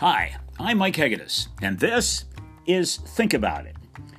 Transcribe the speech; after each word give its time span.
Hi, 0.00 0.34
I'm 0.58 0.78
Mike 0.78 0.96
Hegedus, 0.96 1.46
and 1.62 1.78
this 1.78 2.24
is 2.66 2.96
Think 2.96 3.32
About 3.32 3.64
It. 3.64 3.76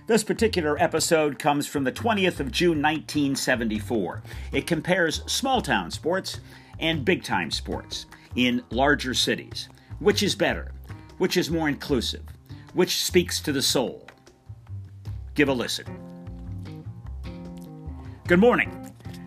This 0.07 0.23
particular 0.23 0.81
episode 0.81 1.37
comes 1.37 1.67
from 1.67 1.83
the 1.83 1.91
20th 1.91 2.39
of 2.39 2.49
June 2.49 2.81
1974. 2.81 4.23
It 4.53 4.67
compares 4.67 5.21
small 5.29 5.61
town 5.61 5.91
sports 5.91 6.39
and 6.79 7.03
big 7.03 7.23
time 7.23 7.51
sports 7.51 8.05
in 8.37 8.63
larger 8.69 9.13
cities. 9.13 9.67
Which 9.99 10.23
is 10.23 10.33
better? 10.33 10.71
Which 11.17 11.35
is 11.35 11.51
more 11.51 11.67
inclusive? 11.67 12.23
Which 12.73 13.03
speaks 13.03 13.41
to 13.41 13.51
the 13.51 13.61
soul? 13.61 14.07
Give 15.33 15.49
a 15.49 15.53
listen. 15.53 15.85
Good 18.29 18.39
morning. 18.39 18.84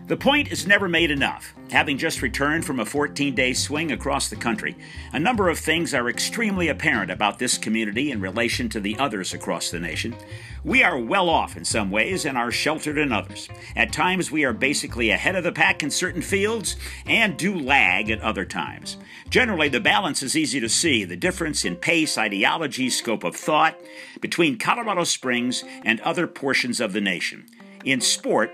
The 0.09 0.17
point 0.17 0.51
is 0.51 0.65
never 0.65 0.89
made 0.89 1.11
enough. 1.11 1.53
Having 1.69 1.99
just 1.99 2.23
returned 2.23 2.65
from 2.65 2.79
a 2.79 2.85
14 2.85 3.35
day 3.35 3.53
swing 3.53 3.91
across 3.91 4.27
the 4.27 4.35
country, 4.35 4.75
a 5.13 5.19
number 5.19 5.49
of 5.49 5.59
things 5.59 5.93
are 5.93 6.09
extremely 6.09 6.67
apparent 6.67 7.11
about 7.11 7.37
this 7.37 7.59
community 7.59 8.09
in 8.09 8.19
relation 8.19 8.69
to 8.69 8.79
the 8.79 8.97
others 8.97 9.35
across 9.35 9.69
the 9.69 9.79
nation. 9.79 10.15
We 10.63 10.81
are 10.81 10.97
well 10.97 11.29
off 11.29 11.55
in 11.55 11.63
some 11.63 11.91
ways 11.91 12.25
and 12.25 12.39
are 12.39 12.49
sheltered 12.49 12.97
in 12.97 13.11
others. 13.11 13.49
At 13.75 13.93
times, 13.93 14.31
we 14.31 14.43
are 14.45 14.51
basically 14.51 15.11
ahead 15.11 15.35
of 15.35 15.43
the 15.43 15.51
pack 15.51 15.83
in 15.83 15.91
certain 15.91 16.23
fields 16.23 16.75
and 17.05 17.37
do 17.37 17.53
lag 17.53 18.09
at 18.09 18.19
other 18.21 18.45
times. 18.45 18.97
Generally, 19.29 19.69
the 19.69 19.79
balance 19.79 20.23
is 20.23 20.35
easy 20.35 20.59
to 20.59 20.69
see 20.69 21.03
the 21.03 21.15
difference 21.15 21.63
in 21.63 21.75
pace, 21.75 22.17
ideology, 22.17 22.89
scope 22.89 23.23
of 23.23 23.35
thought 23.35 23.79
between 24.21 24.57
Colorado 24.57 25.03
Springs 25.03 25.63
and 25.85 26.01
other 26.01 26.25
portions 26.25 26.79
of 26.79 26.93
the 26.93 27.01
nation. 27.01 27.45
In 27.85 28.01
sport, 28.01 28.51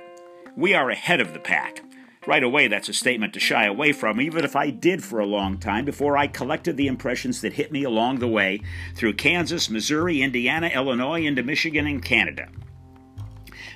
we 0.56 0.74
are 0.74 0.90
ahead 0.90 1.20
of 1.20 1.34
the 1.34 1.40
pack. 1.40 1.82
Right 2.28 2.44
away, 2.44 2.68
that's 2.68 2.90
a 2.90 2.94
statement 2.94 3.34
to 3.34 3.40
shy 3.40 3.66
away 3.66 3.92
from, 3.92 4.20
even 4.20 4.44
if 4.44 4.56
I 4.56 4.72
did 4.72 5.04
for 5.04 5.20
a 5.20 5.26
long 5.26 5.60
time 5.60 5.86
before 5.86 6.18
I 6.18 6.26
collected 6.26 6.76
the 6.76 6.88
impressions 6.88 7.42
that 7.42 7.54
hit 7.54 7.72
me 7.72 7.84
along 7.84 8.18
the 8.18 8.28
way 8.28 8.62
through 8.96 9.14
Kansas, 9.14 9.70
Missouri, 9.70 10.22
Indiana, 10.22 10.68
Illinois, 10.68 11.24
into 11.24 11.44
Michigan 11.44 11.86
and 11.86 12.04
Canada. 12.04 12.50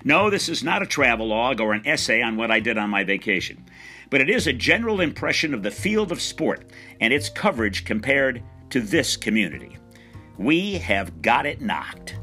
No, 0.04 0.30
this 0.30 0.50
is 0.50 0.64
not 0.64 0.82
a 0.82 0.88
travelogue 0.88 1.60
or 1.60 1.74
an 1.74 1.86
essay 1.86 2.22
on 2.22 2.38
what 2.38 2.50
I 2.50 2.60
did 2.60 2.78
on 2.78 2.90
my 2.90 3.04
vacation, 3.04 3.66
but 4.10 4.22
it 4.22 4.30
is 4.30 4.48
a 4.48 4.54
general 4.54 5.02
impression 5.02 5.54
of 5.54 5.62
the 5.62 5.72
field 5.72 6.12
of 6.12 6.22
sport 6.22 6.72
and 7.02 7.14
its 7.14 7.30
coverage 7.30 7.86
compared 7.86 8.42
to 8.72 8.80
this 8.80 9.16
community. 9.18 9.78
We 10.38 10.76
have 10.76 11.22
got 11.22 11.46
it 11.46 11.62
knocked. 11.62 12.16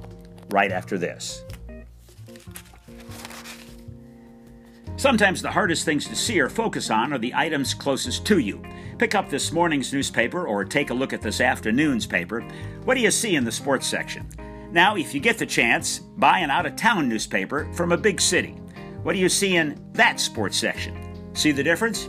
Right 0.50 0.72
after 0.72 0.96
this. 0.96 1.44
Sometimes 5.06 5.40
the 5.40 5.52
hardest 5.52 5.84
things 5.84 6.08
to 6.08 6.16
see 6.16 6.40
or 6.40 6.48
focus 6.48 6.90
on 6.90 7.12
are 7.12 7.18
the 7.18 7.32
items 7.32 7.74
closest 7.74 8.26
to 8.26 8.40
you. 8.40 8.60
Pick 8.98 9.14
up 9.14 9.30
this 9.30 9.52
morning's 9.52 9.92
newspaper 9.92 10.48
or 10.48 10.64
take 10.64 10.90
a 10.90 10.94
look 10.94 11.12
at 11.12 11.22
this 11.22 11.40
afternoon's 11.40 12.04
paper. 12.04 12.40
What 12.82 12.96
do 12.96 13.00
you 13.00 13.12
see 13.12 13.36
in 13.36 13.44
the 13.44 13.52
sports 13.52 13.86
section? 13.86 14.28
Now, 14.72 14.96
if 14.96 15.14
you 15.14 15.20
get 15.20 15.38
the 15.38 15.46
chance, 15.46 16.00
buy 16.00 16.40
an 16.40 16.50
out 16.50 16.66
of 16.66 16.74
town 16.74 17.08
newspaper 17.08 17.72
from 17.72 17.92
a 17.92 17.96
big 17.96 18.20
city. 18.20 18.56
What 19.04 19.12
do 19.12 19.20
you 19.20 19.28
see 19.28 19.54
in 19.54 19.80
that 19.92 20.18
sports 20.18 20.56
section? 20.56 20.96
See 21.36 21.52
the 21.52 21.62
difference? 21.62 22.08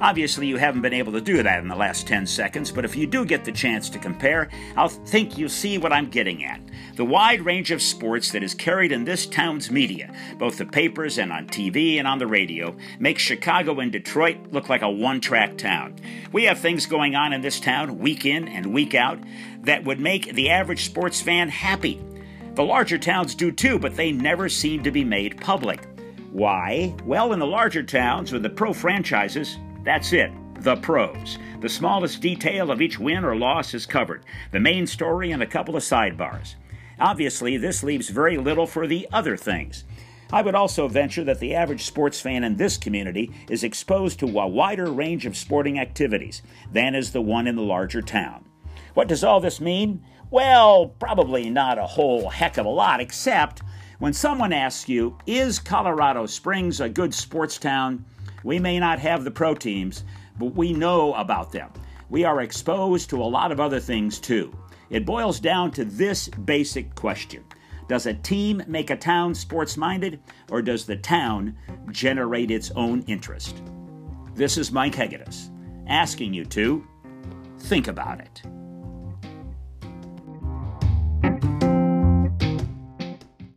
Obviously, 0.00 0.46
you 0.46 0.58
haven't 0.58 0.82
been 0.82 0.92
able 0.92 1.12
to 1.12 1.20
do 1.20 1.42
that 1.42 1.58
in 1.58 1.66
the 1.66 1.74
last 1.74 2.06
10 2.06 2.24
seconds, 2.24 2.70
but 2.70 2.84
if 2.84 2.94
you 2.94 3.04
do 3.04 3.24
get 3.24 3.44
the 3.44 3.50
chance 3.50 3.90
to 3.90 3.98
compare, 3.98 4.48
I'll 4.76 4.88
think 4.88 5.36
you'll 5.36 5.48
see 5.48 5.76
what 5.76 5.92
I'm 5.92 6.08
getting 6.08 6.44
at. 6.44 6.60
The 6.94 7.04
wide 7.04 7.40
range 7.40 7.72
of 7.72 7.82
sports 7.82 8.30
that 8.30 8.44
is 8.44 8.54
carried 8.54 8.92
in 8.92 9.04
this 9.04 9.26
town's 9.26 9.72
media, 9.72 10.14
both 10.38 10.56
the 10.56 10.66
papers 10.66 11.18
and 11.18 11.32
on 11.32 11.48
TV 11.48 11.98
and 11.98 12.06
on 12.06 12.20
the 12.20 12.28
radio, 12.28 12.76
makes 13.00 13.22
Chicago 13.24 13.80
and 13.80 13.90
Detroit 13.90 14.36
look 14.52 14.68
like 14.68 14.82
a 14.82 14.90
one 14.90 15.20
track 15.20 15.58
town. 15.58 15.96
We 16.32 16.44
have 16.44 16.60
things 16.60 16.86
going 16.86 17.16
on 17.16 17.32
in 17.32 17.40
this 17.40 17.58
town 17.58 17.98
week 17.98 18.24
in 18.24 18.46
and 18.46 18.72
week 18.72 18.94
out 18.94 19.18
that 19.62 19.82
would 19.82 19.98
make 19.98 20.32
the 20.32 20.50
average 20.50 20.84
sports 20.84 21.20
fan 21.20 21.48
happy. 21.48 22.00
The 22.54 22.62
larger 22.64 22.98
towns 22.98 23.34
do 23.34 23.50
too, 23.50 23.80
but 23.80 23.96
they 23.96 24.12
never 24.12 24.48
seem 24.48 24.84
to 24.84 24.92
be 24.92 25.02
made 25.02 25.40
public. 25.40 25.88
Why? 26.30 26.94
Well, 27.04 27.32
in 27.32 27.40
the 27.40 27.46
larger 27.46 27.82
towns 27.82 28.32
with 28.32 28.42
the 28.42 28.50
pro 28.50 28.72
franchises, 28.72 29.56
that's 29.84 30.12
it. 30.12 30.32
The 30.60 30.76
pros. 30.76 31.38
The 31.60 31.68
smallest 31.68 32.20
detail 32.20 32.70
of 32.70 32.80
each 32.80 32.98
win 32.98 33.24
or 33.24 33.36
loss 33.36 33.74
is 33.74 33.86
covered, 33.86 34.24
the 34.50 34.60
main 34.60 34.86
story, 34.86 35.30
and 35.30 35.42
a 35.42 35.46
couple 35.46 35.76
of 35.76 35.82
sidebars. 35.82 36.54
Obviously, 37.00 37.56
this 37.56 37.82
leaves 37.82 38.08
very 38.08 38.36
little 38.38 38.66
for 38.66 38.86
the 38.86 39.06
other 39.12 39.36
things. 39.36 39.84
I 40.32 40.42
would 40.42 40.54
also 40.54 40.88
venture 40.88 41.24
that 41.24 41.40
the 41.40 41.54
average 41.54 41.84
sports 41.84 42.20
fan 42.20 42.44
in 42.44 42.56
this 42.56 42.76
community 42.76 43.32
is 43.48 43.64
exposed 43.64 44.18
to 44.20 44.26
a 44.26 44.46
wider 44.46 44.90
range 44.90 45.24
of 45.24 45.36
sporting 45.36 45.78
activities 45.78 46.42
than 46.70 46.94
is 46.94 47.12
the 47.12 47.22
one 47.22 47.46
in 47.46 47.56
the 47.56 47.62
larger 47.62 48.02
town. 48.02 48.44
What 48.94 49.08
does 49.08 49.24
all 49.24 49.40
this 49.40 49.60
mean? 49.60 50.04
Well, 50.30 50.88
probably 50.98 51.48
not 51.48 51.78
a 51.78 51.86
whole 51.86 52.28
heck 52.28 52.58
of 52.58 52.66
a 52.66 52.70
lot, 52.70 53.00
except 53.00 53.62
when 53.98 54.12
someone 54.12 54.52
asks 54.52 54.88
you, 54.88 55.16
Is 55.26 55.58
Colorado 55.58 56.26
Springs 56.26 56.80
a 56.80 56.88
good 56.88 57.14
sports 57.14 57.56
town? 57.56 58.04
We 58.48 58.58
may 58.58 58.78
not 58.78 58.98
have 59.00 59.24
the 59.24 59.30
pro 59.30 59.54
teams, 59.54 60.04
but 60.38 60.54
we 60.54 60.72
know 60.72 61.12
about 61.12 61.52
them. 61.52 61.70
We 62.08 62.24
are 62.24 62.40
exposed 62.40 63.10
to 63.10 63.22
a 63.22 63.28
lot 63.28 63.52
of 63.52 63.60
other 63.60 63.78
things 63.78 64.18
too. 64.18 64.56
It 64.88 65.04
boils 65.04 65.38
down 65.38 65.70
to 65.72 65.84
this 65.84 66.28
basic 66.28 66.94
question 66.94 67.44
Does 67.88 68.06
a 68.06 68.14
team 68.14 68.62
make 68.66 68.88
a 68.88 68.96
town 68.96 69.34
sports 69.34 69.76
minded, 69.76 70.20
or 70.50 70.62
does 70.62 70.86
the 70.86 70.96
town 70.96 71.58
generate 71.90 72.50
its 72.50 72.70
own 72.70 73.02
interest? 73.02 73.62
This 74.34 74.56
is 74.56 74.72
Mike 74.72 74.94
Hegedus 74.94 75.50
asking 75.86 76.32
you 76.32 76.46
to 76.46 76.86
think 77.58 77.86
about 77.86 78.18
it. 78.18 78.40